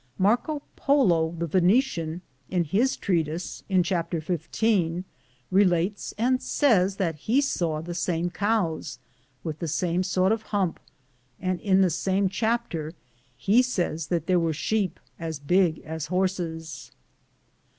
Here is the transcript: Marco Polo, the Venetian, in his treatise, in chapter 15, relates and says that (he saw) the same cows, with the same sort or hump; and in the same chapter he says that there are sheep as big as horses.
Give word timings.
Marco 0.17 0.63
Polo, 0.75 1.35
the 1.37 1.45
Venetian, 1.45 2.23
in 2.49 2.63
his 2.63 2.97
treatise, 2.97 3.61
in 3.69 3.83
chapter 3.83 4.19
15, 4.19 5.05
relates 5.51 6.11
and 6.17 6.41
says 6.41 6.95
that 6.95 7.15
(he 7.17 7.39
saw) 7.39 7.81
the 7.83 7.93
same 7.93 8.31
cows, 8.31 8.97
with 9.43 9.59
the 9.59 9.67
same 9.67 10.01
sort 10.01 10.31
or 10.31 10.37
hump; 10.37 10.79
and 11.39 11.59
in 11.61 11.81
the 11.81 11.91
same 11.91 12.29
chapter 12.29 12.95
he 13.37 13.61
says 13.61 14.07
that 14.07 14.25
there 14.25 14.43
are 14.43 14.53
sheep 14.53 14.99
as 15.19 15.37
big 15.37 15.77
as 15.85 16.07
horses. 16.07 16.91